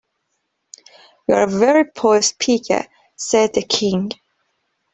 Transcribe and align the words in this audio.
‘You’re 1.27 1.43
a 1.43 1.45
very 1.45 1.85
poor 1.85 2.23
speaker,’ 2.23 2.87
said 3.15 3.53
the 3.53 3.61
King. 3.61 4.09